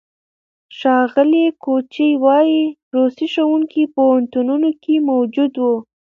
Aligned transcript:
ښاغلي 0.77 1.45
کوچي 1.63 2.09
وايي، 2.23 2.63
روسي 2.95 3.27
ښوونکي 3.33 3.83
پوهنتونونو 3.95 4.69
کې 4.83 4.95
موجود 5.09 5.53
وو. 5.61 5.75